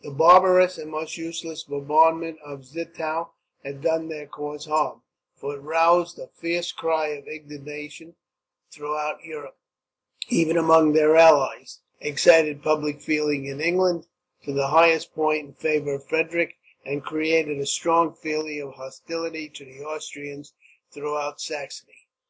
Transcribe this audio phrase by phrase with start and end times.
[0.00, 5.02] Their barbarous and most useless bombardment of Zittau had done their cause harm;
[5.36, 8.16] for it roused a fierce cry of indignation
[8.70, 9.58] throughout Europe,
[10.30, 14.06] even among their allies; excited public feeling in England
[14.44, 16.56] to the highest point in favour of Frederick;
[16.86, 20.54] and created a strong feeling of hostility to the Austrians
[20.92, 22.06] throughout Saxony.